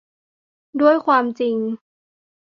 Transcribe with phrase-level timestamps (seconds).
[0.81, 1.55] ด้วยความจริง